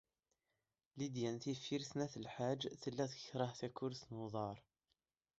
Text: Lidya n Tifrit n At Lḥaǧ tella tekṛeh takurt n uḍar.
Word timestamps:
Lidya 0.97 1.29
n 1.35 1.37
Tifrit 1.43 1.91
n 1.95 1.99
At 2.05 2.15
Lḥaǧ 2.25 2.61
tella 2.81 3.05
tekṛeh 3.11 3.51
takurt 3.59 4.01
n 4.07 4.15
uḍar. 4.25 4.57